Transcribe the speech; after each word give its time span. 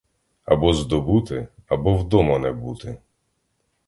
Або 0.45 0.73
здобути, 0.73 1.47
або 1.67 1.97
вдома 1.97 2.39
не 2.39 2.51
бути. 2.51 2.97